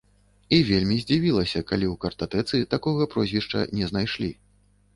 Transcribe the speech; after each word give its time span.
І 0.55 0.57
вельмі 0.69 0.95
здзівілася, 1.01 1.61
калі 1.73 1.85
ў 1.93 1.99
картатэцы 2.07 2.65
такога 2.73 3.09
прозвішча 3.15 3.61
не 3.79 3.93
знайшлі. 3.95 4.35